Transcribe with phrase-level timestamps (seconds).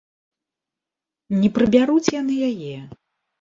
[1.41, 2.73] Не прыбяруць яны яе!